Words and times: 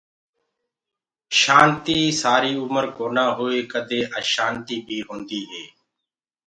شآنتي 1.39 1.99
سآري 2.21 2.53
اُمر 2.63 2.85
ڪونآ 2.97 3.25
هوئي 3.37 3.59
ڪدي 3.71 3.99
اشآنتي 4.19 4.77
بي 4.85 4.97
هوندي 5.07 5.41
هي 5.51 5.65